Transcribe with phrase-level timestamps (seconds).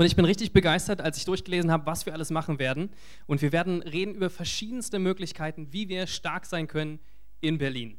[0.00, 2.88] Und ich bin richtig begeistert, als ich durchgelesen habe, was wir alles machen werden.
[3.26, 7.00] Und wir werden reden über verschiedenste Möglichkeiten, wie wir stark sein können
[7.42, 7.98] in Berlin.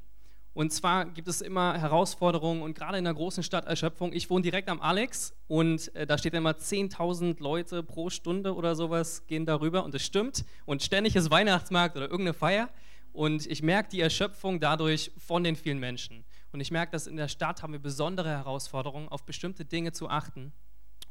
[0.56, 4.14] Und zwar gibt es immer Herausforderungen und gerade in der großen Stadt Erschöpfung.
[4.14, 8.74] Ich wohne direkt am Alex und äh, da steht immer 10.000 Leute pro Stunde oder
[8.74, 10.44] sowas gehen darüber und das stimmt.
[10.65, 12.70] Und ständig ist Weihnachtsmarkt oder irgendeine Feier
[13.13, 16.26] und ich merke die Erschöpfung dadurch von den vielen Menschen.
[16.52, 20.09] Und ich merke, dass in der Stadt haben wir besondere Herausforderungen, auf bestimmte Dinge zu
[20.09, 20.52] achten.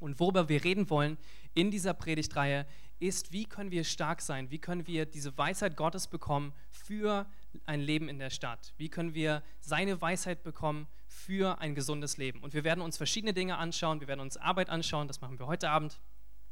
[0.01, 1.19] Und worüber wir reden wollen
[1.55, 2.67] in dieser Predigtreihe
[3.01, 4.51] ist, wie können wir stark sein?
[4.51, 7.27] Wie können wir diese Weisheit Gottes bekommen für
[7.65, 8.75] ein Leben in der Stadt?
[8.77, 12.41] Wie können wir seine Weisheit bekommen für ein gesundes Leben?
[12.41, 14.01] Und wir werden uns verschiedene Dinge anschauen.
[14.01, 15.09] Wir werden uns Arbeit anschauen.
[15.09, 15.99] Das machen wir heute Abend.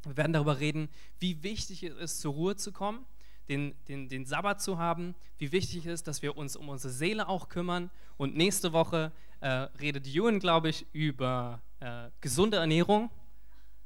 [0.03, 3.05] Wir werden darüber reden, wie wichtig es ist, zur Ruhe zu kommen,
[3.47, 6.93] den, den, den Sabbat zu haben, wie wichtig es ist, dass wir uns um unsere
[6.93, 7.91] Seele auch kümmern.
[8.17, 13.09] Und nächste Woche äh, redet Ewan, glaube ich, über äh, gesunde Ernährung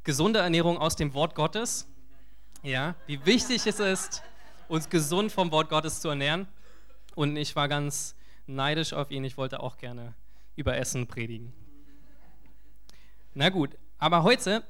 [0.04, 1.88] gesunde Ernährung aus dem Wort Gottes.
[2.62, 4.24] Ja, wie wichtig es ist,
[4.68, 6.48] uns gesund vom Wort Gottes zu ernähren.
[7.16, 8.16] Und ich war ganz
[8.48, 9.24] neidisch auf ihn.
[9.24, 10.14] Ich wollte auch gerne
[10.56, 11.54] über Essen predigen.
[13.34, 14.64] Na gut, aber heute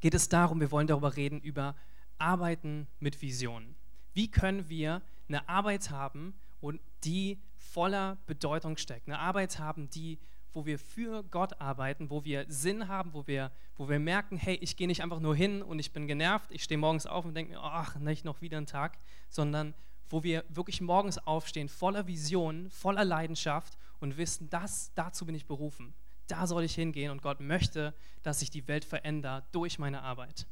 [0.00, 1.74] geht es darum, wir wollen darüber reden, über
[2.18, 3.74] Arbeiten mit Visionen.
[4.14, 9.08] Wie können wir eine Arbeit haben, und die voller Bedeutung steckt?
[9.08, 10.18] Eine Arbeit haben, die
[10.52, 14.56] wo wir für Gott arbeiten, wo wir Sinn haben, wo wir, wo wir merken, hey,
[14.56, 17.34] ich gehe nicht einfach nur hin und ich bin genervt, ich stehe morgens auf und
[17.34, 19.74] denke mir, ach, nicht noch wieder ein Tag, sondern
[20.10, 25.46] wo wir wirklich morgens aufstehen, voller Vision, voller Leidenschaft und wissen, das, dazu bin ich
[25.46, 25.94] berufen.
[26.26, 30.46] Da soll ich hingehen und Gott möchte, dass sich die Welt verändert durch meine Arbeit.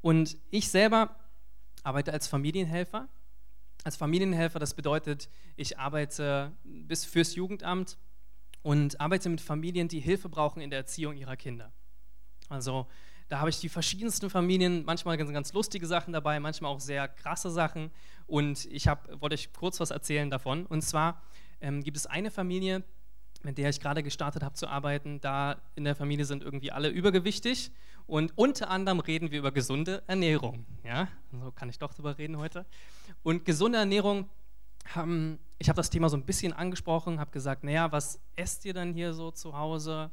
[0.00, 1.16] Und ich selber
[1.82, 3.08] arbeite als Familienhelfer.
[3.84, 7.98] Als Familienhelfer, das bedeutet, ich arbeite bis fürs Jugendamt
[8.64, 11.70] und arbeite mit Familien, die Hilfe brauchen in der Erziehung ihrer Kinder.
[12.48, 12.86] Also
[13.28, 17.06] da habe ich die verschiedensten Familien, manchmal ganz, ganz lustige Sachen dabei, manchmal auch sehr
[17.06, 17.90] krasse Sachen.
[18.26, 20.64] Und ich hab, wollte euch kurz was erzählen davon.
[20.64, 21.22] Und zwar
[21.60, 22.82] ähm, gibt es eine Familie,
[23.42, 25.20] mit der ich gerade gestartet habe zu arbeiten.
[25.20, 27.70] Da in der Familie sind irgendwie alle übergewichtig.
[28.06, 30.64] Und unter anderem reden wir über gesunde Ernährung.
[30.84, 32.64] Ja, so kann ich doch drüber reden heute.
[33.22, 34.30] Und gesunde Ernährung
[34.84, 38.74] haben, ich habe das Thema so ein bisschen angesprochen, habe gesagt, naja, was esst ihr
[38.74, 40.10] denn hier so zu Hause?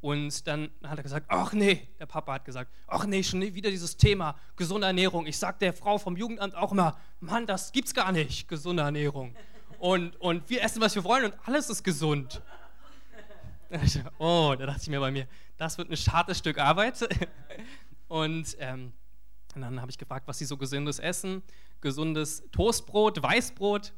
[0.00, 3.70] Und dann hat er gesagt, ach nee, der Papa hat gesagt, ach nee, schon wieder
[3.70, 5.26] dieses Thema gesunde Ernährung.
[5.26, 9.34] Ich sage der Frau vom Jugendamt auch immer, Mann, das gibt's gar nicht, gesunde Ernährung.
[9.78, 12.42] Und, und wir essen, was wir wollen und alles ist gesund.
[14.18, 17.08] Oh, da dachte ich mir bei mir, das wird ein hartes Stück Arbeit.
[18.08, 18.92] Und, ähm,
[19.54, 21.44] und dann habe ich gefragt, was sie so gesundes essen.
[21.80, 23.92] Gesundes Toastbrot, Weißbrot,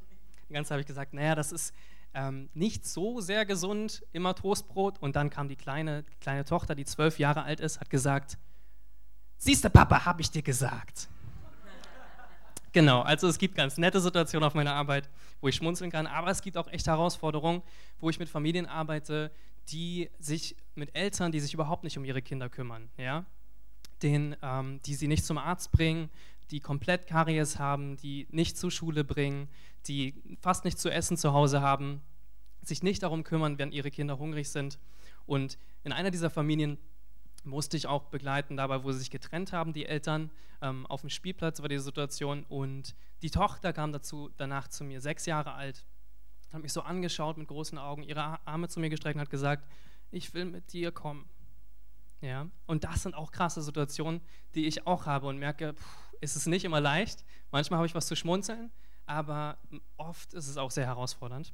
[0.53, 1.75] die ganze Zeit habe ich gesagt, naja, das ist
[2.13, 4.99] ähm, nicht so sehr gesund, immer Toastbrot.
[5.01, 8.37] Und dann kam die kleine, kleine Tochter, die zwölf Jahre alt ist, hat gesagt,
[9.39, 11.09] siehst du, Papa, habe ich dir gesagt.
[12.73, 15.09] Genau, also es gibt ganz nette Situationen auf meiner Arbeit,
[15.41, 17.63] wo ich schmunzeln kann, aber es gibt auch echt Herausforderungen,
[17.99, 19.31] wo ich mit Familien arbeite,
[19.69, 23.25] die sich mit Eltern, die sich überhaupt nicht um ihre Kinder kümmern, ja,
[24.03, 26.11] den, ähm, die sie nicht zum Arzt bringen,
[26.51, 29.49] die komplett Karies haben, die nicht zur Schule bringen,
[29.89, 32.03] die fast nichts zu essen zu Hause haben,
[32.63, 34.79] sich nicht darum kümmern, wenn ihre Kinder hungrig sind.
[35.27, 36.79] Und in einer dieser Familien
[37.45, 40.31] musste ich auch begleiten, dabei, wo sie sich getrennt haben, die Eltern.
[40.61, 45.01] Ähm, auf dem Spielplatz war die Situation und die Tochter kam dazu danach zu mir,
[45.01, 45.85] sechs Jahre alt,
[46.53, 49.67] hat mich so angeschaut mit großen Augen, ihre Arme zu mir gestreckt und hat gesagt,
[50.11, 51.29] ich will mit dir kommen.
[52.21, 54.21] Ja, und das sind auch krasse Situationen,
[54.55, 57.25] die ich auch habe und merke, pff, ist es nicht immer leicht.
[57.51, 58.71] Manchmal habe ich was zu schmunzeln,
[59.07, 59.59] aber
[59.97, 61.53] oft ist es auch sehr herausfordernd.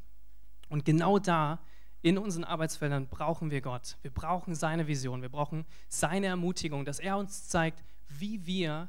[0.69, 1.61] Und genau da,
[2.03, 3.97] in unseren Arbeitsfeldern, brauchen wir Gott.
[4.03, 8.89] Wir brauchen seine Vision, wir brauchen seine Ermutigung, dass er uns zeigt, wie wir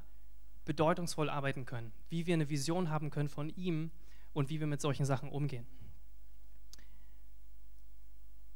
[0.65, 3.91] bedeutungsvoll arbeiten können, wie wir eine Vision haben können von ihm
[4.33, 5.65] und wie wir mit solchen Sachen umgehen.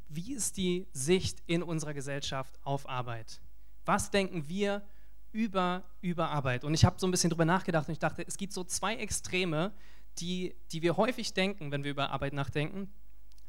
[0.10, 3.42] Wie ist die Sicht in unserer Gesellschaft auf Arbeit?
[3.86, 4.84] Was denken wir
[5.32, 6.64] über, über Arbeit?
[6.64, 8.96] Und ich habe so ein bisschen drüber nachgedacht und ich dachte, es gibt so zwei
[8.96, 9.74] Extreme,
[10.20, 12.92] die, die wir häufig denken, wenn wir über Arbeit nachdenken,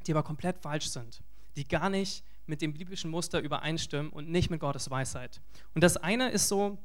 [0.05, 1.21] die aber komplett falsch sind,
[1.55, 5.41] die gar nicht mit dem biblischen Muster übereinstimmen und nicht mit Gottes Weisheit.
[5.73, 6.77] Und das eine ist so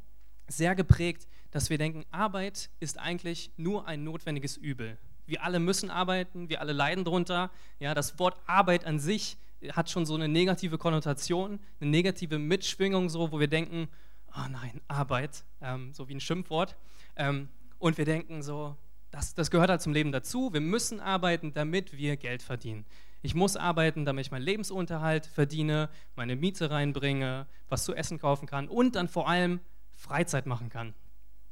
[0.49, 4.99] sehr geprägt, dass wir denken, Arbeit ist eigentlich nur ein notwendiges Übel.
[5.27, 7.51] Wir alle müssen arbeiten, wir alle leiden darunter.
[7.79, 9.37] Ja, das Wort Arbeit an sich
[9.73, 13.89] hat schon so eine negative Konnotation, eine negative Mitschwingung, so, wo wir denken,
[14.35, 16.77] oh nein, Arbeit, ähm, so wie ein Schimpfwort.
[17.17, 17.49] Ähm,
[17.79, 18.77] und wir denken so,
[19.11, 20.53] das, das gehört halt zum Leben dazu.
[20.53, 22.85] Wir müssen arbeiten, damit wir Geld verdienen.
[23.23, 28.47] Ich muss arbeiten, damit ich meinen Lebensunterhalt verdiene, meine Miete reinbringe, was zu essen kaufen
[28.47, 29.61] kann und dann vor allem
[29.93, 30.95] Freizeit machen kann.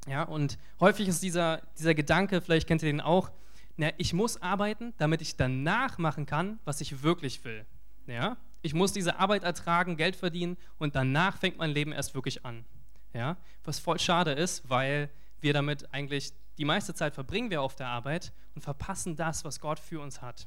[0.06, 3.30] Ja, und häufig ist dieser, dieser Gedanke, vielleicht kennt ihr den auch,
[3.76, 7.66] na, ich muss arbeiten, damit ich danach machen kann, was ich wirklich will.
[8.06, 8.38] Ja?
[8.62, 12.64] Ich muss diese Arbeit ertragen, Geld verdienen und danach fängt mein Leben erst wirklich an.
[13.12, 13.36] Ja?
[13.64, 17.86] Was voll schade ist, weil wir damit eigentlich die meiste Zeit verbringen wir auf der
[17.86, 20.46] Arbeit und verpassen das, was Gott für uns hat.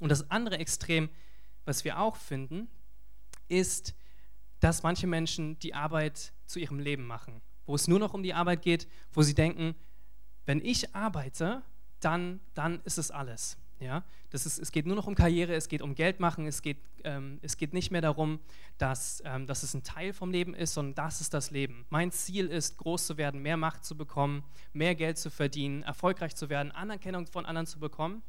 [0.00, 1.08] Und das andere Extrem,
[1.64, 2.68] was wir auch finden,
[3.48, 3.94] ist,
[4.60, 8.34] dass manche Menschen die Arbeit zu ihrem Leben machen, wo es nur noch um die
[8.34, 9.74] Arbeit geht, wo sie denken,
[10.44, 11.62] wenn ich arbeite,
[12.00, 13.56] dann, dann ist es alles.
[13.82, 14.04] Ja?
[14.30, 16.78] Das ist, es geht nur noch um Karriere, es geht um Geld machen, es geht,
[17.04, 18.40] ähm, es geht nicht mehr darum,
[18.78, 21.84] dass, ähm, dass es ein Teil vom Leben ist, sondern das ist das Leben.
[21.90, 26.34] Mein Ziel ist, groß zu werden, mehr Macht zu bekommen, mehr Geld zu verdienen, erfolgreich
[26.34, 28.22] zu werden, Anerkennung von anderen zu bekommen.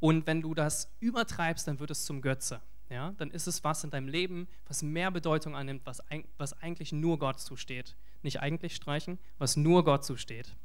[0.00, 2.60] Und wenn du das übertreibst, dann wird es zum Götze.
[2.90, 3.12] Ja?
[3.18, 6.02] Dann ist es was in deinem Leben, was mehr Bedeutung annimmt, was,
[6.38, 7.96] was eigentlich nur Gott zusteht.
[8.22, 10.56] Nicht eigentlich streichen, was nur Gott zusteht.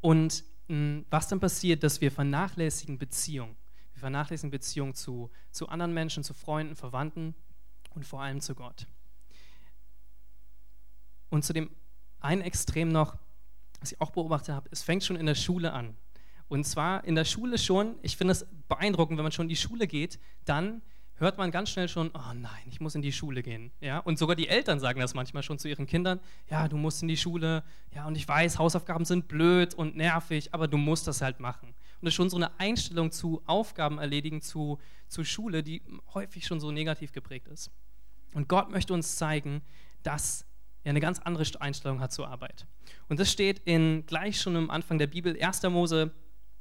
[0.00, 3.56] Und was dann passiert, dass wir vernachlässigen Beziehungen.
[3.94, 7.34] Wir vernachlässigen Beziehungen zu, zu anderen Menschen, zu Freunden, Verwandten
[7.94, 8.86] und vor allem zu Gott.
[11.30, 11.70] Und zu dem
[12.20, 13.16] einen Extrem noch,
[13.80, 15.96] was ich auch beobachtet habe, es fängt schon in der Schule an.
[16.48, 19.56] Und zwar in der Schule schon, ich finde es beeindruckend, wenn man schon in die
[19.56, 20.82] Schule geht, dann
[21.18, 23.72] hört man ganz schnell schon, oh nein, ich muss in die Schule gehen.
[23.80, 23.98] Ja?
[23.98, 26.20] Und sogar die Eltern sagen das manchmal schon zu ihren Kindern,
[26.50, 27.64] ja, du musst in die Schule,
[27.94, 31.68] ja, und ich weiß, Hausaufgaben sind blöd und nervig, aber du musst das halt machen.
[31.68, 34.78] Und das ist schon so eine Einstellung zu Aufgaben erledigen, zu,
[35.08, 35.82] zu Schule, die
[36.14, 37.70] häufig schon so negativ geprägt ist.
[38.34, 39.62] Und Gott möchte uns zeigen,
[40.02, 40.44] dass
[40.84, 42.66] er eine ganz andere Einstellung hat zur Arbeit.
[43.08, 45.62] Und das steht in, gleich schon am Anfang der Bibel, 1.
[45.64, 46.12] Mose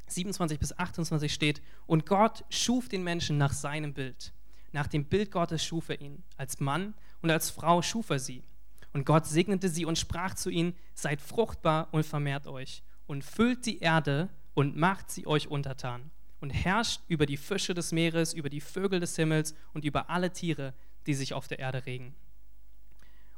[0.08, 4.34] 27 bis 28 steht, und Gott schuf den Menschen nach seinem Bild.
[4.75, 6.22] Nach dem Bild Gottes schuf er ihn.
[6.36, 8.44] Als Mann und als Frau schuf er sie.
[8.92, 13.66] Und Gott segnete sie und sprach zu ihnen, seid fruchtbar und vermehrt euch und füllt
[13.66, 16.12] die Erde und macht sie euch untertan
[16.42, 20.33] und herrscht über die Fische des Meeres, über die Vögel des Himmels und über alle
[20.33, 20.74] Tiere,
[21.07, 22.13] die sich auf der Erde regen.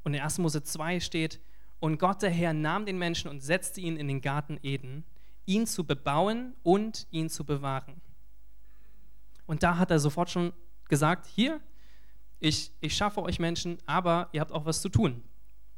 [0.04, 0.40] Und in 1.
[0.40, 1.40] Mose 2 steht,
[1.80, 5.04] und Gott der Herr nahm den Menschen und setzte ihn in den Garten Eden,
[5.46, 8.02] ihn zu bebauen und ihn zu bewahren.
[9.46, 10.52] Und da hat er sofort schon
[10.90, 11.60] gesagt, hier,
[12.40, 15.24] ich, ich schaffe euch Menschen, aber ihr habt auch was zu tun.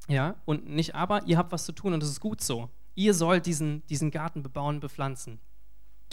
[0.08, 2.70] Ja, und nicht aber, ihr habt was zu tun und das ist gut so.
[2.96, 5.40] Ihr sollt diesen, diesen Garten bebauen, bepflanzen.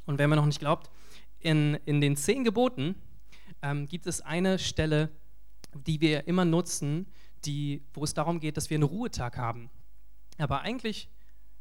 [0.04, 0.90] Und wenn man noch nicht glaubt,
[1.40, 2.94] in, in den zehn Geboten
[3.62, 5.10] ähm, gibt es eine Stelle,
[5.74, 7.06] die wir immer nutzen,
[7.44, 9.70] die, wo es darum geht, dass wir einen Ruhetag haben.
[10.38, 11.08] Aber eigentlich,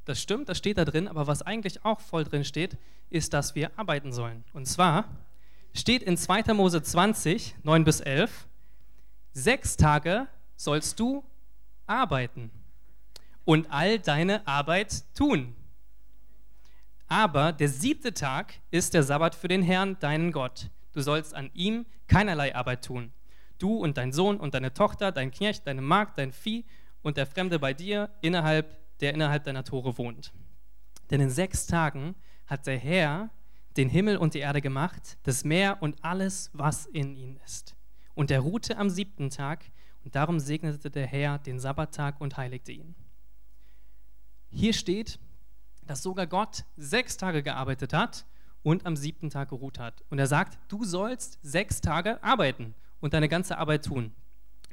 [0.04, 2.78] das stimmt, das steht da drin, aber was eigentlich auch voll drin steht,
[3.10, 4.44] ist, dass wir arbeiten sollen.
[4.54, 5.08] Und zwar
[5.76, 6.54] steht in 2.
[6.54, 8.48] Mose 20, 9 bis 11,
[9.34, 11.24] sechs Tage sollst du
[11.86, 12.50] arbeiten
[13.44, 15.54] und all deine Arbeit tun.
[17.08, 20.70] Aber der siebte Tag ist der Sabbat für den Herrn, deinen Gott.
[20.94, 23.12] Du sollst an ihm keinerlei Arbeit tun.
[23.60, 26.66] Du und dein Sohn und deine Tochter, dein Knecht, deine Magd, dein Vieh
[27.04, 30.34] und der Fremde bei dir, innerhalb, der innerhalb deiner Tore wohnt.
[31.12, 32.16] Denn in sechs Tagen
[32.48, 33.30] hat der Herr
[33.78, 37.76] den Himmel und die Erde gemacht, das Meer und alles, was in ihnen ist.
[38.14, 39.66] Und er ruhte am siebten Tag,
[40.04, 42.94] und darum segnete der Herr den Sabbattag und heiligte ihn.
[44.52, 45.20] Hier steht,
[45.82, 48.26] dass sogar Gott sechs Tage gearbeitet hat
[48.62, 50.04] und am siebten Tag geruht hat.
[50.10, 54.14] Und er sagt, du sollst sechs Tage arbeiten und deine ganze Arbeit tun.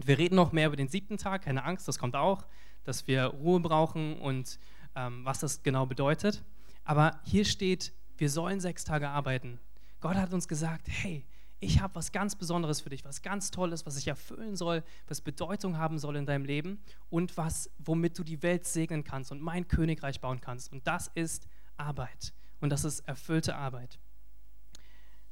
[0.05, 2.47] Wir reden noch mehr über den siebten Tag, keine Angst, das kommt auch,
[2.85, 4.59] dass wir Ruhe brauchen und
[4.95, 6.43] ähm, was das genau bedeutet.
[6.85, 9.59] Aber hier steht, wir sollen sechs Tage arbeiten.
[10.00, 11.26] Gott hat uns gesagt, hey,
[11.59, 15.21] ich habe was ganz Besonderes für dich, was ganz Tolles, was ich erfüllen soll, was
[15.21, 19.43] Bedeutung haben soll in deinem Leben und was, womit du die Welt segnen kannst und
[19.43, 20.71] mein Königreich bauen kannst.
[20.71, 22.33] Und das ist Arbeit.
[22.61, 23.99] Und das ist erfüllte Arbeit.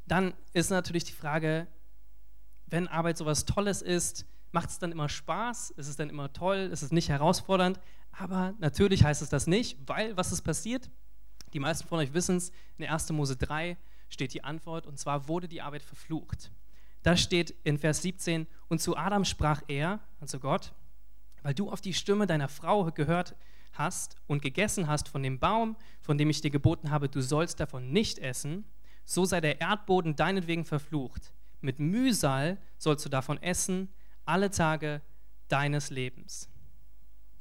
[0.09, 1.69] Dann ist natürlich die Frage,
[2.67, 5.71] wenn Arbeit so was Tolles ist, macht es dann immer Spaß?
[5.77, 6.69] Ist es dann immer toll?
[6.73, 7.79] Ist es nicht herausfordernd?
[8.11, 10.91] Aber natürlich heißt es das nicht, weil was ist passiert?
[11.53, 13.11] Die meisten von euch wissen es, in 1.
[13.11, 13.77] Mose 3
[14.09, 16.51] steht die Antwort, und zwar wurde die Arbeit verflucht.
[17.03, 20.73] Da steht in Vers 17, und zu Adam sprach er, also Gott,
[21.43, 23.35] weil du auf die Stimme deiner Frau gehört
[23.73, 27.61] hast und gegessen hast von dem Baum, von dem ich dir geboten habe, du sollst
[27.61, 28.65] davon nicht essen,
[29.05, 31.33] so sei der Erdboden deinetwegen verflucht.
[31.61, 33.89] Mit Mühsal sollst du davon essen,
[34.25, 35.01] alle Tage
[35.49, 36.49] deines Lebens.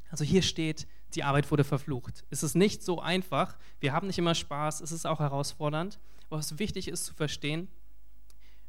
[0.09, 2.25] Also hier steht, die Arbeit wurde verflucht.
[2.29, 5.99] Es ist nicht so einfach, wir haben nicht immer Spaß, es ist auch herausfordernd.
[6.29, 7.67] Was wichtig ist zu verstehen,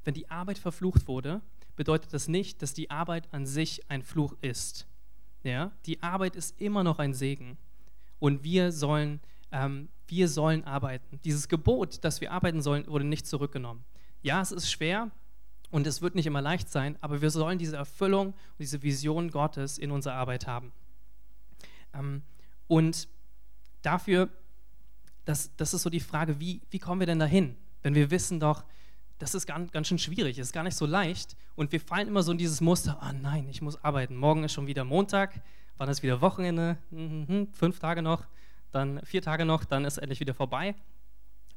[0.05, 1.43] wenn die Arbeit verflucht wurde,
[1.77, 4.87] bedeutet das nicht, dass die Arbeit an sich ein Fluch ist.
[5.43, 5.73] Ja?
[5.87, 7.59] Die Arbeit ist immer noch ein Segen.
[8.19, 9.21] Und wir sollen,
[9.53, 11.21] ähm, wir sollen arbeiten.
[11.25, 13.85] Dieses Gebot, dass wir arbeiten sollen, wurde nicht zurückgenommen.
[14.23, 15.11] Ja, es ist schwer
[15.71, 19.31] und es wird nicht immer leicht sein, aber wir sollen diese Erfüllung und diese Vision
[19.31, 20.73] Gottes in unserer Arbeit haben.
[21.95, 22.23] Ähm,
[22.67, 23.09] und
[23.83, 24.29] dafür,
[25.25, 27.57] das, das ist so die Frage, wie, wie kommen wir denn dahin?
[27.83, 28.65] Wenn wir wissen doch,
[29.19, 31.37] das ist ganz, ganz schön schwierig, ist gar nicht so leicht.
[31.55, 34.17] Und wir fallen immer so in dieses Muster, ah nein, ich muss arbeiten.
[34.17, 35.43] Morgen ist schon wieder Montag,
[35.77, 36.79] wann ist wieder Wochenende?
[36.91, 38.27] Mhm, fünf Tage noch,
[38.73, 40.75] dann vier Tage noch, dann ist endlich wieder vorbei.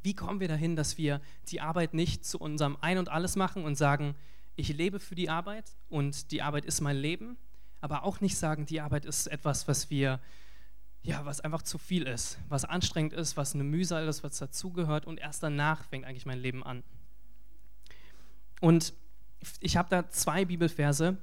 [0.01, 3.63] Wie kommen wir dahin, dass wir die Arbeit nicht zu unserem Ein und Alles machen
[3.63, 4.15] und sagen,
[4.55, 7.37] ich lebe für die Arbeit und die Arbeit ist mein Leben,
[7.83, 10.21] aber auch nicht sagen, die Arbeit ist etwas, was wir
[11.01, 15.05] ja, was einfach zu viel ist, was anstrengend ist, was eine Mühsal ist, was dazugehört
[15.05, 16.81] und erst danach fängt eigentlich mein Leben an.
[18.61, 18.93] Und
[19.59, 21.17] ich habe da zwei Bibelverse,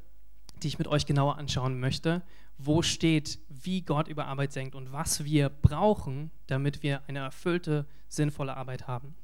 [0.63, 2.21] die ich mit euch genauer anschauen möchte,
[2.59, 7.87] wo steht, wie Gott über Arbeit denkt und was wir brauchen, damit wir eine erfüllte,
[8.11, 9.15] sinnvolle Arbeit haben.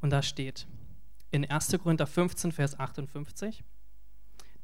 [0.00, 0.66] Und da steht
[1.30, 1.78] in 1.
[1.80, 3.62] Korinther 15, Vers 58,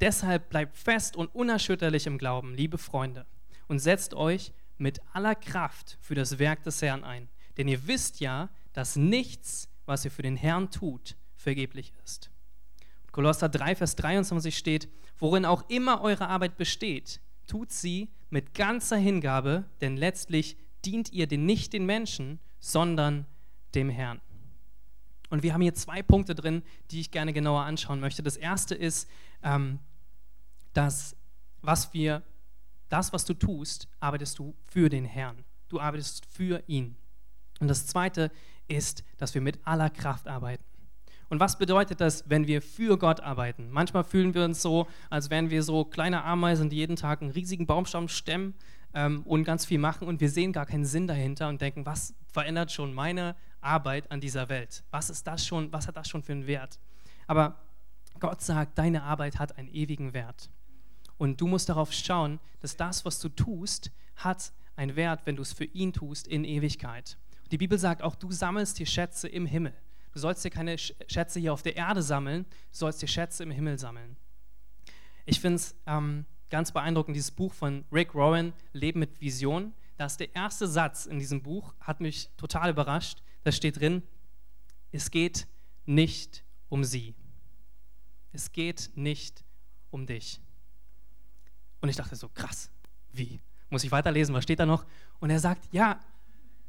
[0.01, 3.27] Deshalb bleibt fest und unerschütterlich im Glauben, liebe Freunde,
[3.69, 7.29] und setzt euch mit aller Kraft für das Werk des Herrn ein.
[7.57, 12.31] Denn ihr wisst ja, dass nichts, was ihr für den Herrn tut, vergeblich ist.
[13.11, 14.89] Kolosser 3, Vers 23 steht,
[15.19, 21.27] worin auch immer eure Arbeit besteht, tut sie mit ganzer Hingabe, denn letztlich dient ihr
[21.27, 23.25] den, nicht den Menschen, sondern
[23.75, 24.21] dem Herrn.
[25.31, 28.23] Und wir haben hier zwei Punkte drin, die ich gerne genauer anschauen möchte.
[28.23, 29.09] Das erste ist,
[29.43, 29.79] ähm,
[30.73, 31.17] dass
[31.63, 32.23] was wir,
[32.89, 35.45] das, was du tust, arbeitest du für den Herrn.
[35.69, 36.97] Du arbeitest für ihn.
[37.59, 38.31] Und das zweite
[38.69, 40.65] ist, dass wir mit aller Kraft arbeiten.
[41.29, 43.71] Und was bedeutet das, wenn wir für Gott arbeiten?
[43.71, 47.33] Manchmal fühlen wir uns so, als wären wir so kleine Ameisen, die jeden Tag einen
[47.33, 48.55] riesigen Baumstamm stemmen
[48.97, 52.15] ähm, und ganz viel machen und wir sehen gar keinen Sinn dahinter und denken, was
[52.33, 54.83] verändert schon meine Arbeit an dieser Welt?
[54.91, 56.81] Was ist das schon, was hat das schon für einen Wert?
[57.27, 57.61] Aber
[58.19, 60.51] Gott sagt, deine Arbeit hat einen ewigen Wert.
[61.19, 65.43] Und du musst darauf schauen, dass das, was du tust, hat einen Wert, wenn du
[65.43, 67.19] es für ihn tust, in Ewigkeit.
[67.51, 69.75] Die Bibel sagt auch, du sammelst die Schätze im Himmel.
[70.13, 73.51] Du sollst dir keine Schätze hier auf der Erde sammeln, du sollst dir Schätze im
[73.51, 74.17] Himmel sammeln.
[75.27, 79.75] Ich finde es ähm, ganz beeindruckend, dieses Buch von Rick Warren, Leben mit Vision.
[79.97, 83.23] Da ist der erste Satz in diesem Buch, hat mich total überrascht.
[83.45, 84.03] Da steht drin,
[84.93, 85.47] es geht
[85.85, 87.15] nicht um sie.
[88.33, 89.45] Es geht nicht
[89.91, 90.41] um dich.
[91.81, 92.71] Und ich dachte so, krass,
[93.13, 93.41] wie?
[93.71, 94.85] Muss ich weiterlesen, was steht da noch?
[95.19, 96.01] Und er sagt, ja,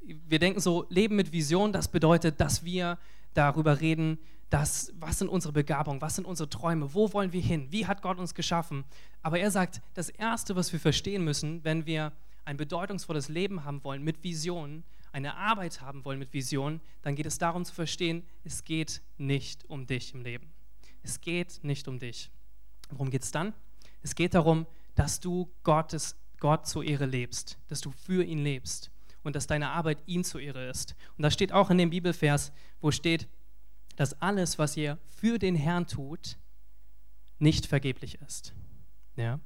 [0.01, 2.98] wir denken so, Leben mit Vision, das bedeutet, dass wir
[3.34, 4.19] darüber reden,
[4.50, 8.01] dass, was sind unsere Begabungen, was sind unsere Träume, wo wollen wir hin, wie hat
[8.01, 8.86] Gott uns geschaffen.
[9.22, 12.13] Aber er sagt, das Erste, was wir verstehen müssen, wenn wir
[12.46, 17.25] ein bedeutungsvolles Leben haben wollen mit Visionen, eine Arbeit haben wollen mit Visionen, dann geht
[17.25, 20.54] es darum zu verstehen, es geht nicht um dich im Leben.
[21.04, 22.32] Es geht nicht um dich.
[22.89, 23.54] Worum geht es dann?
[24.01, 28.92] Es geht darum, dass du Gottes, Gott zur Ehre lebst, dass du für ihn lebst
[29.24, 30.96] und dass deine Arbeit ihm zur Ehre ist.
[31.18, 33.27] Und das steht auch in dem Bibelvers, wo steht,
[33.98, 36.38] dass alles, was ihr für den Herrn tut,
[37.39, 38.54] nicht vergeblich ist.
[39.18, 39.39] Ja?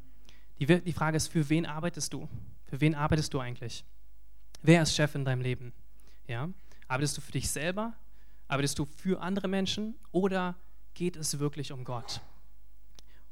[0.59, 2.29] Die, die Frage ist, für wen arbeitest du?
[2.65, 3.83] Für wen arbeitest du eigentlich?
[4.61, 5.73] Wer ist Chef in deinem Leben?
[6.27, 6.49] Ja?
[6.87, 7.93] Arbeitest du für dich selber?
[8.47, 9.95] Arbeitest du für andere Menschen?
[10.11, 10.55] Oder
[10.93, 12.21] geht es wirklich um Gott?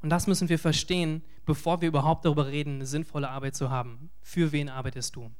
[0.02, 4.10] Und das müssen wir verstehen, bevor wir überhaupt darüber reden, eine sinnvolle Arbeit zu haben.
[4.22, 5.30] Für wen arbeitest du?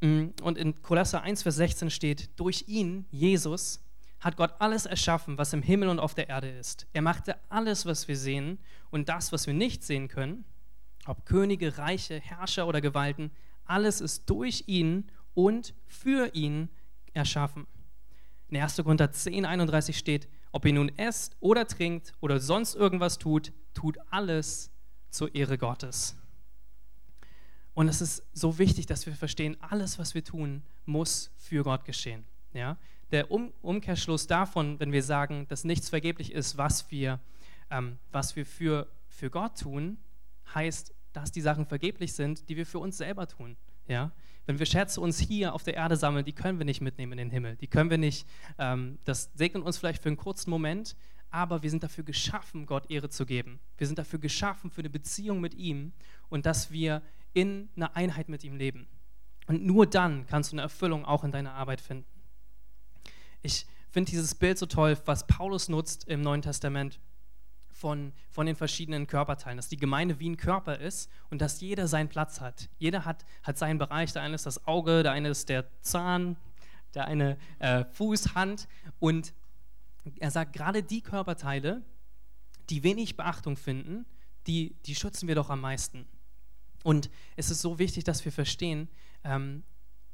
[0.00, 3.80] Mm, und in Kolosser 1, Vers 16 steht, durch ihn, Jesus,
[4.20, 6.86] hat Gott alles erschaffen, was im Himmel und auf der Erde ist.
[6.92, 8.58] Er machte alles, was wir sehen
[8.90, 10.44] und das, was wir nicht sehen können,
[11.06, 13.30] ob Könige, Reiche, Herrscher oder Gewalten,
[13.64, 16.68] alles ist durch ihn und für ihn
[17.14, 17.66] erschaffen.
[18.48, 18.76] In 1.
[18.76, 23.96] Korinther 10, 31 steht, ob ihr nun esst oder trinkt oder sonst irgendwas tut, tut
[24.10, 24.70] alles
[25.10, 26.16] zur Ehre Gottes.
[27.74, 31.84] Und es ist so wichtig, dass wir verstehen, alles, was wir tun, muss für Gott
[31.84, 32.24] geschehen.
[32.52, 32.76] Ja?
[33.12, 37.18] Der um Umkehrschluss davon, wenn wir sagen, dass nichts vergeblich ist, was wir,
[37.70, 39.98] ähm, was wir für, für Gott tun,
[40.54, 43.56] heißt, dass die Sachen vergeblich sind, die wir für uns selber tun.
[43.88, 44.12] Ja?
[44.46, 47.18] Wenn wir Schätze uns hier auf der Erde sammeln, die können wir nicht mitnehmen in
[47.18, 47.56] den Himmel.
[47.56, 48.26] Die können wir nicht,
[48.58, 50.96] ähm, das segnet uns vielleicht für einen kurzen Moment,
[51.30, 53.60] aber wir sind dafür geschaffen, Gott Ehre zu geben.
[53.78, 55.92] Wir sind dafür geschaffen für eine Beziehung mit ihm
[56.28, 57.02] und dass wir
[57.32, 58.88] in einer Einheit mit ihm leben.
[59.46, 62.19] Und nur dann kannst du eine Erfüllung auch in deiner Arbeit finden.
[63.42, 67.00] Ich finde dieses Bild so toll, was Paulus nutzt im Neuen Testament
[67.80, 71.88] von, von den verschiedenen Körperteilen, dass die Gemeinde wie ein Körper ist und dass jeder
[71.88, 72.68] seinen Platz hat.
[72.78, 74.12] Jeder hat, hat seinen Bereich.
[74.12, 76.36] Der eine ist das Auge, der eine ist der Zahn,
[76.94, 78.68] der eine äh, Fuß, Hand.
[78.98, 79.32] Und
[80.18, 81.82] er sagt, gerade die Körperteile,
[82.68, 84.04] die wenig Beachtung finden,
[84.46, 86.06] die, die schützen wir doch am meisten.
[86.82, 88.88] Und es ist so wichtig, dass wir verstehen,
[89.24, 89.62] ähm,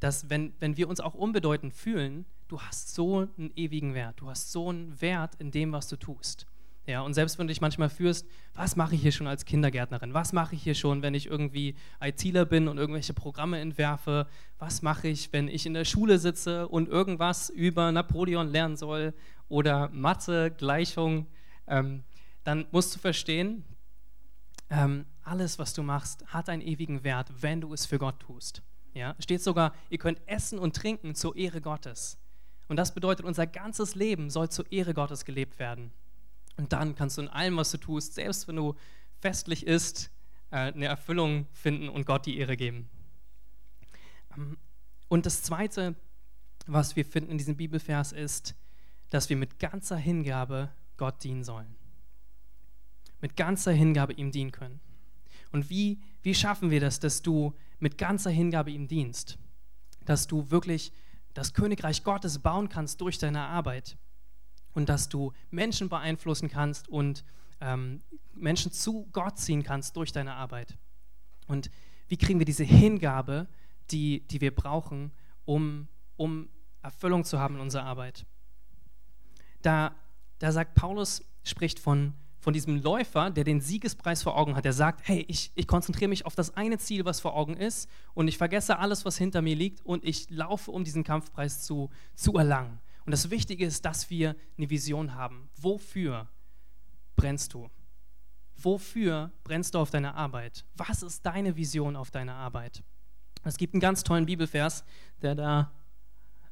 [0.00, 4.28] dass wenn, wenn wir uns auch unbedeutend fühlen, du hast so einen ewigen Wert, du
[4.28, 6.46] hast so einen Wert in dem, was du tust.
[6.86, 10.14] Ja, und selbst wenn du dich manchmal fühlst, was mache ich hier schon als Kindergärtnerin?
[10.14, 14.28] Was mache ich hier schon, wenn ich irgendwie ITler bin und irgendwelche Programme entwerfe?
[14.60, 19.14] Was mache ich, wenn ich in der Schule sitze und irgendwas über Napoleon lernen soll
[19.48, 21.26] oder Mathe, Gleichung?
[21.66, 22.04] Ähm,
[22.44, 23.64] dann musst du verstehen,
[24.70, 28.62] ähm, alles, was du machst, hat einen ewigen Wert, wenn du es für Gott tust.
[28.96, 32.16] Ja, steht sogar, ihr könnt essen und trinken zur Ehre Gottes.
[32.66, 35.92] Und das bedeutet, unser ganzes Leben soll zur Ehre Gottes gelebt werden.
[36.56, 38.74] Und dann kannst du in allem, was du tust, selbst wenn du
[39.20, 40.10] festlich isst,
[40.50, 42.88] äh, eine Erfüllung finden und Gott die Ehre geben.
[44.34, 44.56] Ähm,
[45.08, 45.94] und das Zweite,
[46.66, 48.54] was wir finden in diesem Bibelvers, ist,
[49.10, 51.76] dass wir mit ganzer Hingabe Gott dienen sollen.
[53.20, 54.80] Mit ganzer Hingabe ihm dienen können.
[55.52, 59.38] Und wie, wie schaffen wir das, dass du mit ganzer Hingabe ihm dienst?
[60.04, 60.92] Dass du wirklich
[61.34, 63.96] das Königreich Gottes bauen kannst durch deine Arbeit
[64.72, 67.24] und dass du Menschen beeinflussen kannst und
[67.60, 68.02] ähm,
[68.34, 70.76] Menschen zu Gott ziehen kannst durch deine Arbeit.
[71.46, 71.70] Und
[72.08, 73.48] wie kriegen wir diese Hingabe,
[73.90, 75.12] die, die wir brauchen,
[75.44, 76.48] um, um
[76.82, 78.26] Erfüllung zu haben in unserer Arbeit?
[79.62, 79.94] Da,
[80.38, 82.14] da sagt Paulus, spricht von,
[82.46, 84.64] von diesem Läufer, der den Siegespreis vor Augen hat.
[84.64, 87.90] Der sagt, hey, ich, ich konzentriere mich auf das eine Ziel, was vor Augen ist
[88.14, 91.90] und ich vergesse alles, was hinter mir liegt und ich laufe, um diesen Kampfpreis zu,
[92.14, 92.78] zu erlangen.
[93.04, 95.48] Und das Wichtige ist, dass wir eine Vision haben.
[95.56, 96.28] Wofür
[97.16, 97.68] brennst du?
[98.56, 100.64] Wofür brennst du auf deine Arbeit?
[100.76, 102.84] Was ist deine Vision auf deine Arbeit?
[103.42, 104.84] Es gibt einen ganz tollen Bibelvers,
[105.20, 105.72] der da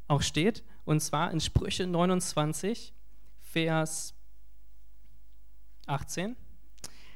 [0.08, 2.92] auch steht, und zwar in Sprüche 29,
[3.38, 4.13] Vers
[5.88, 6.36] 18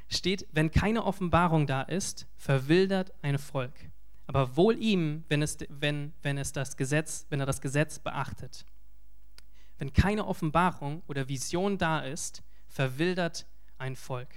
[0.08, 3.74] steht, wenn keine Offenbarung da ist, verwildert ein Volk.
[4.26, 8.64] Aber wohl ihm, wenn es, wenn, wenn es das Gesetz, wenn er das Gesetz beachtet.
[9.78, 13.46] Wenn keine Offenbarung oder Vision da ist, verwildert
[13.78, 14.28] ein Volk.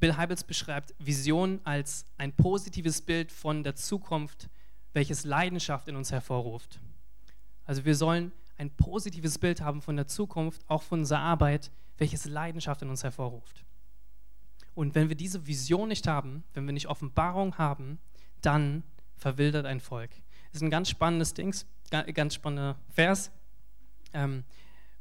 [0.00, 4.48] Bill Heibels beschreibt Vision als ein positives Bild von der Zukunft,
[4.92, 6.80] welches Leidenschaft in uns hervorruft.
[7.64, 12.24] Also wir sollen ein positives Bild haben von der Zukunft, auch von unserer Arbeit, welches
[12.26, 13.64] Leidenschaft in uns hervorruft.
[14.74, 17.98] Und wenn wir diese Vision nicht haben, wenn wir nicht Offenbarung haben,
[18.40, 18.82] dann
[19.16, 20.10] verwildert ein Volk.
[20.52, 21.54] Das ist ein ganz spannendes Ding,
[21.90, 23.30] ganz spannender Vers.
[24.12, 24.44] Ähm,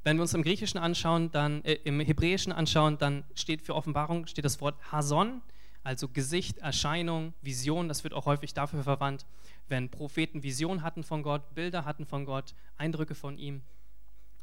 [0.04, 4.28] wenn wir uns im Griechischen anschauen, dann äh, im Hebräischen anschauen, dann steht für Offenbarung
[4.28, 5.42] steht das Wort Hason,
[5.84, 7.88] also Gesicht, Erscheinung, Vision.
[7.88, 9.26] Das wird auch häufig dafür verwandt,
[9.68, 13.62] wenn Propheten Vision hatten von Gott, Bilder hatten von Gott, Eindrücke von ihm.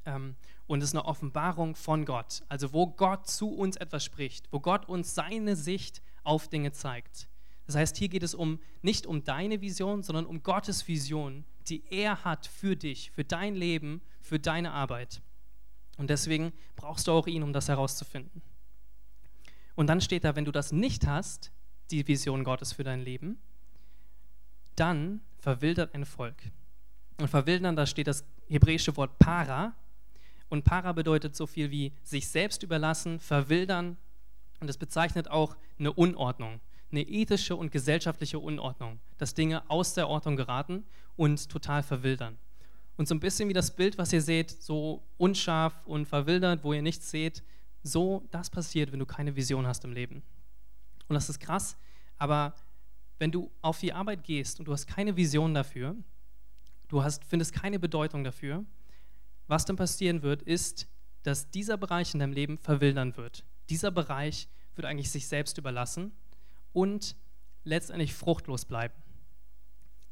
[0.05, 4.47] Ähm, und es ist eine Offenbarung von Gott, also wo Gott zu uns etwas spricht,
[4.51, 7.29] wo Gott uns seine Sicht auf Dinge zeigt.
[7.67, 11.85] Das heißt, hier geht es um nicht um deine Vision, sondern um Gottes Vision, die
[11.91, 15.23] er hat für dich, für dein Leben, für deine Arbeit.
[15.97, 18.43] Und deswegen brauchst du auch ihn, um das herauszufinden.
[19.81, 21.53] Und dann steht da, wenn du das nicht hast,
[21.91, 23.39] die Vision Gottes für dein Leben,
[24.77, 26.37] dann verwildert ein Volk.
[27.19, 29.75] Und verwildern, da steht das hebräische Wort para.
[30.51, 33.97] Und para bedeutet so viel wie sich selbst überlassen, verwildern.
[34.61, 36.61] Und es bezeichnet auch eine Unordnung
[36.93, 40.85] eine ethische und gesellschaftliche Unordnung, dass Dinge aus der Ordnung geraten
[41.17, 42.37] und total verwildern.
[42.99, 46.75] Und so ein bisschen wie das Bild, was ihr seht, so unscharf und verwildert, wo
[46.75, 47.43] ihr nichts seht,
[47.83, 50.23] so das passiert, wenn du keine Vision hast im Leben.
[51.09, 51.77] Und das ist krass,
[52.17, 52.55] aber
[53.19, 55.97] wenn du auf die Arbeit gehst und du hast keine Vision dafür,
[56.89, 58.65] du hast, findest keine Bedeutung dafür,
[59.47, 60.89] was dann passieren wird, ist,
[61.23, 63.45] dass dieser Bereich in deinem Leben verwildern wird.
[63.69, 66.13] Dieser Bereich wird eigentlich sich selbst überlassen
[66.73, 67.17] und
[67.65, 68.95] letztendlich fruchtlos bleiben.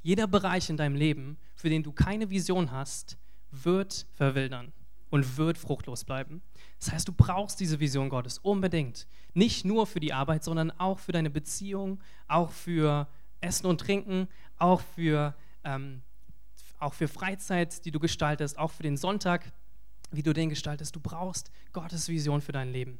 [0.03, 3.17] Jeder Bereich in deinem Leben, für den du keine Vision hast,
[3.51, 4.73] wird verwildern
[5.11, 6.43] und wird fruchtlos bleiben.
[6.79, 9.07] Das heißt, du brauchst diese Vision Gottes unbedingt.
[9.35, 13.09] Nicht nur für die Arbeit, sondern auch für deine Beziehung, auch für
[13.41, 16.03] Essen und Trinken, auch für, ähm,
[16.79, 19.53] auch für Freizeit, die du gestaltest, auch für den Sonntag,
[20.11, 20.95] wie du den gestaltest.
[20.95, 22.99] Du brauchst Gottes Vision für dein Leben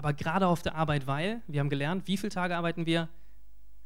[0.00, 3.10] aber gerade auf der Arbeit, weil wir haben gelernt, wie viele Tage arbeiten wir?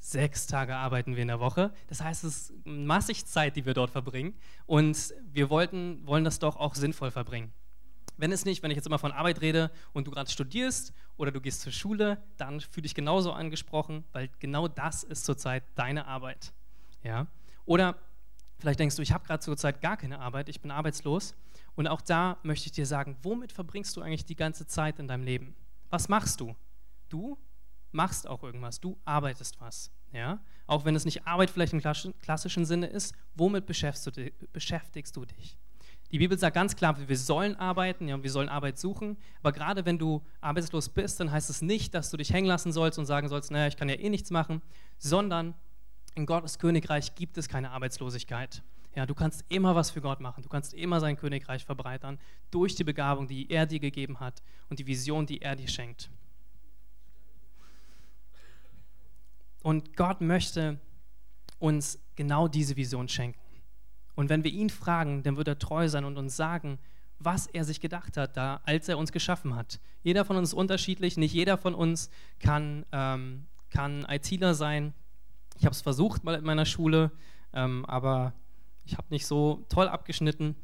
[0.05, 1.73] Sechs Tage arbeiten wir in der Woche.
[1.87, 4.35] Das heißt, es ist massig Zeit, die wir dort verbringen.
[4.67, 7.55] Und wir wollten, wollen das doch auch sinnvoll verbringen.
[8.19, 11.33] Wenn es nicht, wenn ich jetzt immer von Arbeit rede und du gerade studierst oder
[11.33, 16.07] du gehst zur Schule, dann fühle dich genauso angesprochen, weil genau das ist zurzeit deine
[16.07, 16.53] Arbeit.
[17.03, 17.27] Ja?
[17.65, 17.97] Oder
[18.59, 21.35] vielleicht denkst du, ich habe gerade zurzeit gar keine Arbeit, ich bin arbeitslos.
[21.77, 25.09] Und auch da möchte ich dir sagen, womit verbringst du eigentlich die ganze Zeit in
[25.09, 25.57] deinem Leben?
[25.89, 26.55] Was machst du?
[27.09, 27.39] Du
[27.95, 29.91] machst auch irgendwas, du arbeitest was.
[30.13, 30.41] Ja?
[30.67, 35.57] Auch wenn es nicht Arbeit vielleicht im klassischen Sinne ist, womit beschäftigst du, dich?
[36.11, 39.17] Die Bibel sagt ganz klar, wir sollen arbeiten, ja, wir sollen Arbeit suchen.
[39.41, 42.73] Aber gerade wenn du arbeitslos bist, dann heißt es nicht, dass du dich hängen lassen
[42.73, 44.63] sollst und sagen sollst, naja, ich kann ja eh nichts machen,
[44.99, 45.55] sondern
[46.15, 48.63] in Gottes Königreich gibt es keine Arbeitslosigkeit.
[48.95, 50.43] Ja, du kannst immer was für Gott machen.
[50.43, 52.21] Du kannst immer sein Königreich verbreitern
[52.53, 56.11] durch die Begabung, die er dir gegeben hat und die Vision, die er dir schenkt.
[59.65, 60.79] Und Gott möchte
[61.59, 63.41] uns genau diese Vision schenken.
[64.15, 66.79] Und wenn wir ihn fragen, dann wird er treu sein und uns sagen,
[67.19, 69.81] was er sich gedacht hat, da, als er uns geschaffen hat.
[70.03, 74.93] Jeder von uns ist unterschiedlich, nicht jeder von uns kann, ähm, kann ITler sein.
[75.57, 77.11] Ich habe es versucht mal in meiner Schule,
[77.55, 78.35] ähm, aber
[78.85, 80.57] ich habe nicht so toll abgeschnitten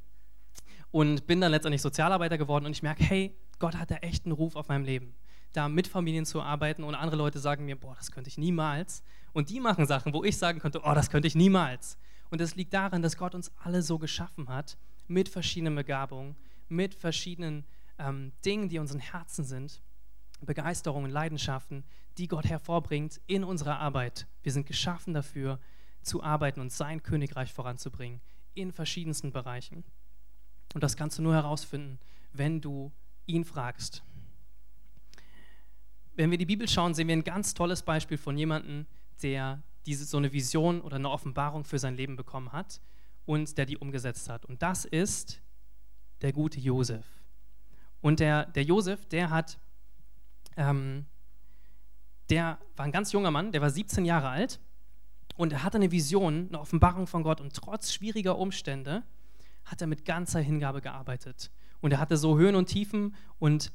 [0.90, 4.32] und bin dann letztendlich Sozialarbeiter geworden und ich merke, hey, Gott hat da echt einen
[4.32, 5.14] Ruf auf meinem Leben
[5.52, 9.02] da mit Familien zu arbeiten und andere Leute sagen mir, boah, das könnte ich niemals.
[9.32, 11.98] Und die machen Sachen, wo ich sagen könnte, oh, das könnte ich niemals.
[12.30, 16.36] Und das liegt daran, dass Gott uns alle so geschaffen hat, mit verschiedenen Begabungen,
[16.68, 17.64] mit verschiedenen
[17.98, 19.82] ähm, Dingen, die unseren Herzen sind,
[20.40, 21.84] Begeisterungen, Leidenschaften,
[22.16, 24.26] die Gott hervorbringt in unserer Arbeit.
[24.42, 25.58] Wir sind geschaffen dafür,
[26.02, 28.20] zu arbeiten und sein Königreich voranzubringen
[28.54, 29.84] in verschiedensten Bereichen.
[30.74, 31.98] Und das kannst du nur herausfinden,
[32.32, 32.92] wenn du
[33.26, 34.02] ihn fragst
[36.20, 38.84] wenn wir die Bibel schauen, sehen wir ein ganz tolles Beispiel von jemandem,
[39.22, 42.82] der diese, so eine Vision oder eine Offenbarung für sein Leben bekommen hat
[43.24, 44.44] und der die umgesetzt hat.
[44.44, 45.40] Und das ist
[46.20, 47.06] der gute Josef.
[48.02, 49.58] Und der, der Josef, der hat,
[50.58, 51.06] ähm,
[52.28, 54.60] der war ein ganz junger Mann, der war 17 Jahre alt
[55.36, 59.04] und er hatte eine Vision, eine Offenbarung von Gott und trotz schwieriger Umstände
[59.64, 61.50] hat er mit ganzer Hingabe gearbeitet.
[61.80, 63.72] Und er hatte so Höhen und Tiefen und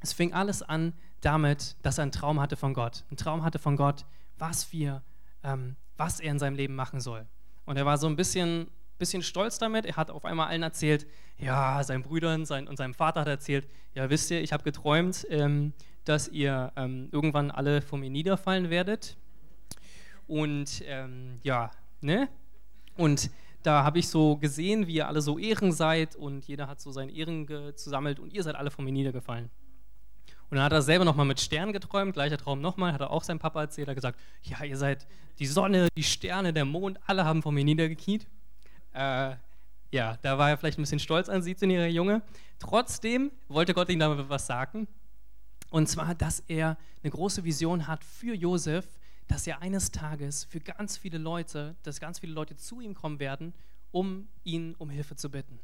[0.00, 3.04] es fing alles an damit, dass er einen Traum hatte von Gott.
[3.10, 4.04] Einen Traum hatte von Gott,
[4.38, 5.02] was, wir,
[5.42, 7.26] ähm, was er in seinem Leben machen soll.
[7.64, 9.84] Und er war so ein bisschen, bisschen stolz damit.
[9.84, 11.06] Er hat auf einmal allen erzählt,
[11.38, 15.26] ja, seinen Brüdern sein, und seinem Vater hat erzählt, ja, wisst ihr, ich habe geträumt,
[15.30, 15.72] ähm,
[16.04, 19.16] dass ihr ähm, irgendwann alle vor mir niederfallen werdet.
[20.26, 22.28] Und ähm, ja, ne?
[22.96, 23.30] Und
[23.62, 26.90] da habe ich so gesehen, wie ihr alle so Ehren seid und jeder hat so
[26.90, 29.50] seine Ehren gesammelt und ihr seid alle vor mir niedergefallen.
[30.50, 33.22] Und dann hat er selber nochmal mit Sternen geträumt, gleicher Traum nochmal, hat er auch
[33.22, 35.06] seinem Papa erzählt, er gesagt, ja, ihr seid
[35.38, 38.26] die Sonne, die Sterne, der Mond, alle haben vor mir niedergekniet.
[38.94, 39.36] Äh,
[39.90, 42.22] ja, da war er vielleicht ein bisschen stolz an 17-jähriger Junge.
[42.58, 44.88] Trotzdem wollte Gott ihm damit was sagen.
[45.70, 48.86] Und zwar, dass er eine große Vision hat für Josef,
[49.28, 53.20] dass er eines Tages für ganz viele Leute, dass ganz viele Leute zu ihm kommen
[53.20, 53.52] werden,
[53.92, 55.58] um ihn um Hilfe zu bitten.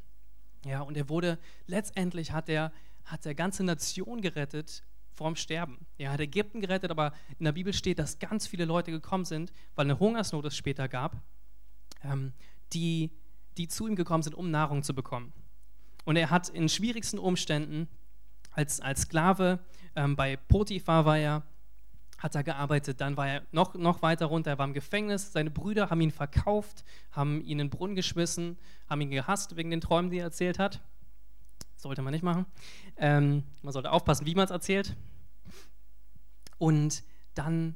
[0.65, 2.71] Ja, und er wurde, letztendlich hat er
[3.05, 4.83] hat er ganze Nation gerettet
[5.15, 5.85] vorm Sterben.
[5.97, 9.53] Er hat Ägypten gerettet, aber in der Bibel steht, dass ganz viele Leute gekommen sind,
[9.75, 11.21] weil eine Hungersnot es später gab,
[12.03, 12.33] ähm,
[12.73, 13.11] die,
[13.57, 15.31] die zu ihm gekommen sind, um Nahrung zu bekommen.
[16.03, 17.87] Und er hat in schwierigsten Umständen
[18.51, 19.59] als, als Sklave
[19.95, 21.43] ähm, bei Potiphar war er,
[22.17, 23.01] hat er gearbeitet.
[23.01, 25.31] Dann war er noch, noch weiter runter, er war im Gefängnis.
[25.31, 28.57] Seine Brüder haben ihn verkauft, haben ihn in den Brunnen geschmissen,
[28.89, 30.81] haben ihn gehasst wegen den Träumen, die er erzählt hat
[31.75, 32.45] sollte man nicht machen.
[32.97, 34.95] Ähm, man sollte aufpassen, wie man es erzählt.
[36.57, 37.75] Und dann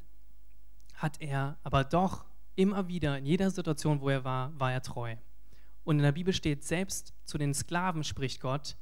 [0.95, 5.15] hat er aber doch immer wieder, in jeder Situation, wo er war, war er treu.
[5.83, 8.75] Und in der Bibel steht, selbst zu den Sklaven spricht Gott,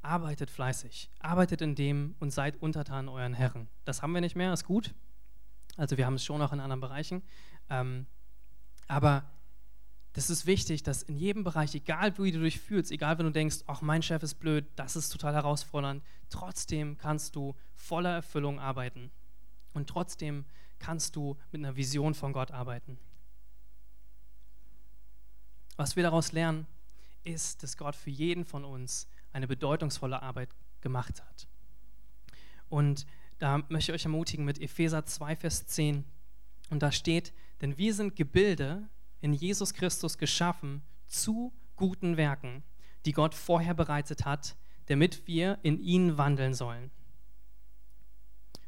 [0.00, 3.68] arbeitet fleißig, arbeitet in dem und seid untertan euren Herren.
[3.84, 4.94] Das haben wir nicht mehr, ist gut.
[5.76, 7.22] Also wir haben es schon auch in anderen Bereichen.
[7.70, 8.06] Ähm,
[8.88, 9.24] aber
[10.12, 13.32] das ist wichtig, dass in jedem Bereich, egal wie du dich fühlst, egal wenn du
[13.32, 18.60] denkst, ach, mein Chef ist blöd, das ist total herausfordernd, trotzdem kannst du voller Erfüllung
[18.60, 19.10] arbeiten.
[19.72, 20.44] Und trotzdem
[20.78, 22.98] kannst du mit einer Vision von Gott arbeiten.
[25.76, 26.66] Was wir daraus lernen,
[27.24, 30.50] ist, dass Gott für jeden von uns eine bedeutungsvolle Arbeit
[30.82, 31.46] gemacht hat.
[32.68, 33.06] Und
[33.38, 36.04] da möchte ich euch ermutigen mit Epheser 2, Vers 10.
[36.70, 38.88] Und da steht, denn wir sind Gebilde,
[39.22, 42.62] in Jesus Christus geschaffen zu guten Werken,
[43.06, 44.56] die Gott vorher bereitet hat,
[44.86, 46.90] damit wir in ihnen wandeln sollen.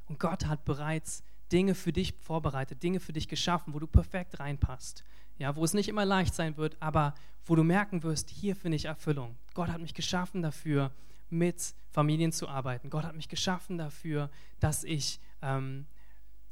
[0.07, 4.41] Und Gott hat bereits Dinge für dich vorbereitet, Dinge für dich geschaffen, wo du perfekt
[4.41, 5.05] reinpasst.
[5.39, 7.15] Ja, wo es nicht immer leicht sein wird, aber
[7.45, 9.37] wo du merken wirst, hier finde ich Erfüllung.
[9.53, 10.93] Gott hat mich geschaffen dafür,
[11.29, 12.91] mit Familien zu arbeiten.
[12.91, 15.87] Gott hat mich geschaffen dafür, dass ich ähm,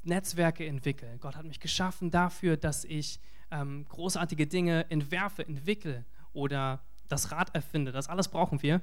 [0.03, 1.17] Netzwerke entwickle.
[1.19, 3.21] Gott hat mich geschaffen dafür, dass ich
[3.53, 7.93] ähm, großartige Dinge entwerfe, entwickle oder das Rad erfinde.
[7.93, 8.81] Das alles brauchen wir.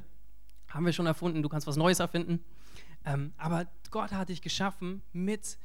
[0.69, 1.41] Haben wir schon erfunden.
[1.41, 2.43] Du kannst was Neues erfinden.
[3.05, 5.57] Ähm, aber Gott hat dich geschaffen mit,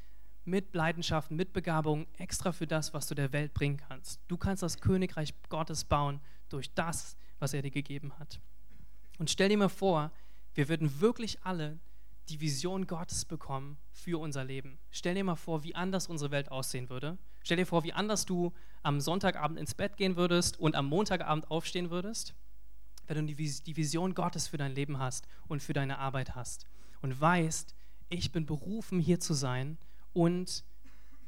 [0.44, 4.20] mit Leidenschaften, mit Begabungen, extra für das, was du der Welt bringen kannst.
[4.28, 8.40] Du kannst das Königreich Gottes bauen durch das, was er dir gegeben hat.
[9.18, 10.10] Und stell dir mal vor,
[10.54, 11.78] wir würden wirklich alle
[12.30, 14.78] die Vision Gottes bekommen für unser Leben.
[14.90, 17.18] Stell dir mal vor, wie anders unsere Welt aussehen würde.
[17.44, 18.52] Stell dir vor, wie anders du
[18.82, 22.34] am Sonntagabend ins Bett gehen würdest und am Montagabend aufstehen würdest,
[23.06, 26.66] wenn du die Vision Gottes für dein Leben hast und für deine Arbeit hast
[27.02, 27.74] und weißt,
[28.08, 29.76] ich bin berufen, hier zu sein
[30.14, 30.64] und,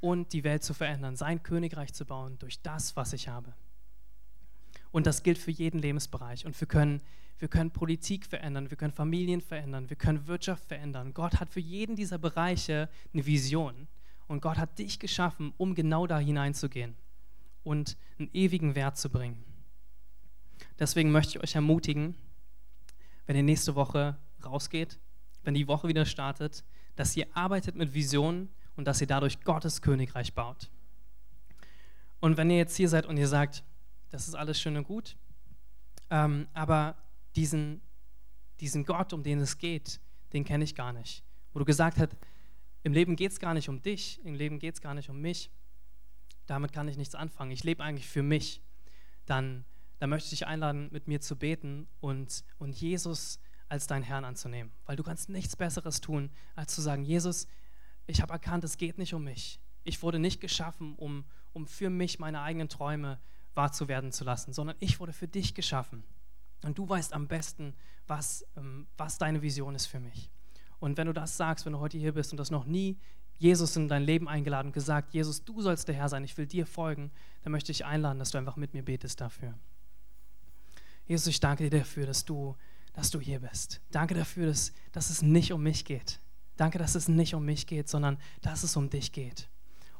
[0.01, 3.55] und die Welt zu verändern, sein Königreich zu bauen durch das, was ich habe.
[4.91, 6.47] Und das gilt für jeden Lebensbereich.
[6.47, 7.03] Und wir können
[7.39, 11.13] wir können Politik verändern, wir können Familien verändern, wir können Wirtschaft verändern.
[11.13, 13.89] Gott hat für jeden dieser Bereiche eine Vision.
[14.29, 16.97] Und Gott hat dich geschaffen, um genau da hineinzugehen
[17.63, 19.45] und einen ewigen Wert zu bringen.
[20.79, 22.15] Deswegen möchte ich euch ermutigen,
[23.27, 24.99] wenn ihr nächste Woche rausgeht,
[25.43, 26.65] wenn die Woche wieder startet,
[26.97, 30.71] dass ihr arbeitet mit Visionen und dass ihr dadurch Gottes Königreich baut.
[32.21, 33.63] Und wenn ihr jetzt hier seid und ihr sagt,
[34.11, 35.17] das ist alles schön und gut,
[36.11, 36.97] ähm, aber
[37.35, 37.81] diesen,
[38.61, 40.01] diesen Gott, um den es geht,
[40.33, 41.23] den kenne ich gar nicht.
[41.53, 42.17] Wo du gesagt hast,
[42.87, 45.21] im Leben geht es gar nicht um dich, im Leben geht es gar nicht um
[45.21, 45.51] mich.
[46.47, 47.51] Damit kann ich nichts anfangen.
[47.51, 48.63] Ich lebe eigentlich für mich.
[49.25, 49.65] Dann,
[49.99, 54.25] dann möchte ich dich einladen, mit mir zu beten und, und Jesus als deinen Herrn
[54.25, 54.73] anzunehmen.
[54.85, 57.49] Weil du kannst nichts Besseres tun, als zu sagen, Jesus,
[58.07, 59.59] ich habe erkannt, es geht nicht um mich.
[59.83, 63.19] Ich wurde nicht geschaffen, um, um für mich meine eigenen Träume
[63.57, 66.05] wahr zu werden zu lassen, sondern ich wurde für dich geschaffen.
[66.63, 67.75] Und du weißt am besten,
[68.07, 70.31] was, ähm, was deine Vision ist für mich.
[70.81, 72.97] Und wenn du das sagst, wenn du heute hier bist und das noch nie
[73.39, 76.47] Jesus in dein Leben eingeladen und gesagt, Jesus, du sollst der Herr sein, ich will
[76.47, 77.11] dir folgen,
[77.43, 79.55] dann möchte ich einladen, dass du einfach mit mir betest dafür.
[81.07, 82.57] Jesus, ich danke dir dafür, dass du,
[82.95, 83.81] dass du hier bist.
[83.91, 86.19] Danke dafür, dass, dass es nicht um mich geht.
[86.57, 89.49] Danke, dass es nicht um mich geht, sondern dass es um dich geht.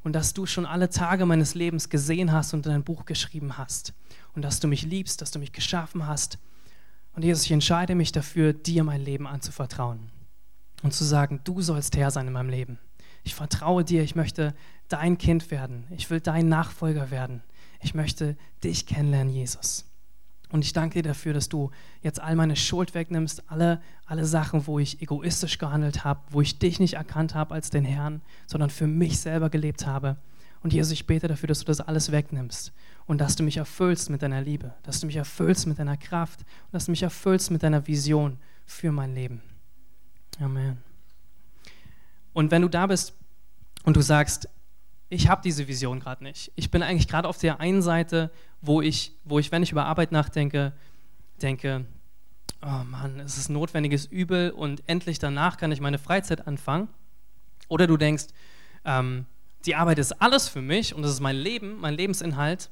[0.03, 3.57] Und dass du schon alle Tage meines Lebens gesehen hast und in dein Buch geschrieben
[3.57, 3.93] hast.
[4.33, 6.39] Und dass du mich liebst, dass du mich geschaffen hast
[7.13, 10.11] und Jesus, ich entscheide mich dafür, dir mein Leben anzuvertrauen
[10.83, 12.79] und zu sagen, du sollst Herr sein in meinem Leben.
[13.23, 14.53] Ich vertraue dir, ich möchte
[14.87, 15.85] dein Kind werden.
[15.89, 17.43] Ich will dein Nachfolger werden.
[17.81, 19.85] Ich möchte dich kennenlernen, Jesus.
[20.49, 24.65] Und ich danke dir dafür, dass du jetzt all meine Schuld wegnimmst, alle, alle Sachen,
[24.65, 28.69] wo ich egoistisch gehandelt habe, wo ich dich nicht erkannt habe als den Herrn, sondern
[28.69, 30.15] für mich selber gelebt habe.
[30.63, 32.71] Und Jesus, ich bete dafür, dass du das alles wegnimmst
[33.05, 36.41] und dass du mich erfüllst mit deiner Liebe, dass du mich erfüllst mit deiner Kraft
[36.41, 39.41] und dass du mich erfüllst mit deiner Vision für mein Leben.
[40.39, 40.77] Amen.
[42.33, 43.13] Und wenn du da bist
[43.83, 44.49] und du sagst,
[45.09, 46.51] ich habe diese Vision gerade nicht.
[46.55, 49.85] Ich bin eigentlich gerade auf der einen Seite, wo ich, wo ich, wenn ich über
[49.85, 50.73] Arbeit nachdenke,
[51.41, 51.85] denke,
[52.61, 56.89] oh Mann, es ist notwendiges Übel und endlich danach kann ich meine Freizeit anfangen.
[57.69, 58.25] Oder du denkst,
[58.85, 59.25] ähm,
[59.65, 62.69] die Arbeit ist alles für mich und es ist mein Leben, mein Lebensinhalt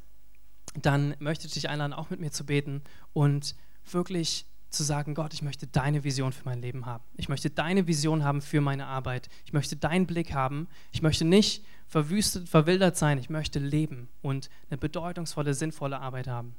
[0.81, 2.81] dann möchte ich dich einladen, auch mit mir zu beten
[3.13, 3.55] und
[3.89, 7.03] wirklich zu sagen, Gott, ich möchte deine Vision für mein Leben haben.
[7.17, 9.29] Ich möchte deine Vision haben für meine Arbeit.
[9.45, 10.67] Ich möchte deinen Blick haben.
[10.91, 13.17] Ich möchte nicht verwüstet, verwildert sein.
[13.17, 16.55] Ich möchte leben und eine bedeutungsvolle, sinnvolle Arbeit haben.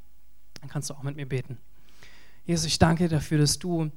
[0.61, 1.59] Dann kannst du auch mit mir beten.
[2.45, 3.91] Jesus, ich danke dir dafür, dass du,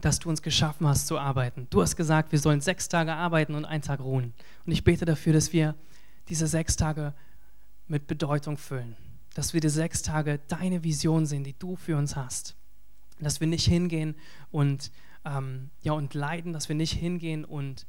[0.00, 1.66] dass du uns geschaffen hast zu arbeiten.
[1.70, 4.34] Du hast gesagt, wir sollen sechs Tage arbeiten und einen Tag ruhen.
[4.64, 5.74] Und ich bete dafür, dass wir
[6.28, 7.14] diese sechs Tage
[7.86, 8.96] mit Bedeutung füllen
[9.36, 12.55] dass wir die sechs Tage deine Vision sehen, die du für uns hast.
[13.18, 14.14] Dass wir nicht hingehen
[14.50, 14.90] und,
[15.24, 17.86] ähm, ja, und leiden, dass wir nicht hingehen und,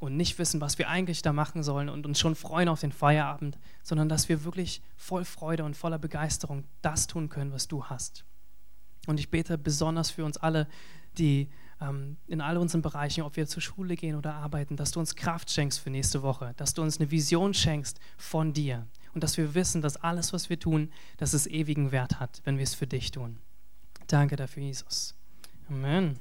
[0.00, 2.92] und nicht wissen, was wir eigentlich da machen sollen und uns schon freuen auf den
[2.92, 7.84] Feierabend, sondern dass wir wirklich voll Freude und voller Begeisterung das tun können, was du
[7.84, 8.24] hast.
[9.06, 10.68] Und ich bete besonders für uns alle,
[11.18, 11.48] die
[11.80, 15.16] ähm, in all unseren Bereichen, ob wir zur Schule gehen oder arbeiten, dass du uns
[15.16, 19.36] Kraft schenkst für nächste Woche, dass du uns eine Vision schenkst von dir, und dass
[19.36, 22.74] wir wissen, dass alles, was wir tun, dass es ewigen Wert hat, wenn wir es
[22.74, 23.38] für dich tun.
[24.12, 25.14] Danke dafür, Jesus.
[25.70, 26.18] Amen.